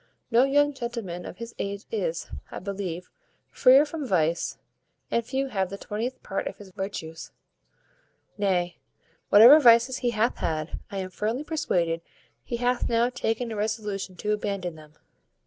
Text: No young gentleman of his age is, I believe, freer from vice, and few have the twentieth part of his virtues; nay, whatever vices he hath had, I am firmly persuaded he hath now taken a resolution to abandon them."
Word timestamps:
No 0.31 0.45
young 0.45 0.73
gentleman 0.73 1.27
of 1.27 1.37
his 1.37 1.53
age 1.59 1.85
is, 1.91 2.25
I 2.49 2.57
believe, 2.57 3.11
freer 3.51 3.85
from 3.85 4.07
vice, 4.07 4.57
and 5.11 5.23
few 5.23 5.49
have 5.49 5.69
the 5.69 5.77
twentieth 5.77 6.23
part 6.23 6.47
of 6.47 6.57
his 6.57 6.71
virtues; 6.71 7.31
nay, 8.35 8.77
whatever 9.29 9.59
vices 9.59 9.97
he 9.97 10.09
hath 10.09 10.37
had, 10.37 10.79
I 10.89 10.97
am 10.97 11.11
firmly 11.11 11.43
persuaded 11.43 12.01
he 12.43 12.57
hath 12.57 12.89
now 12.89 13.11
taken 13.11 13.51
a 13.51 13.55
resolution 13.55 14.15
to 14.15 14.31
abandon 14.33 14.73
them." 14.73 14.93